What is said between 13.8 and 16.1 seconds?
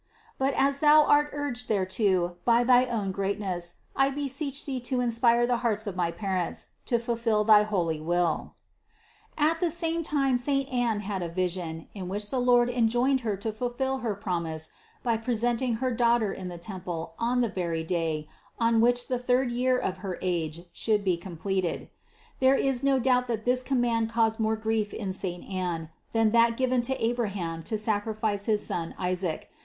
her promise by presenting her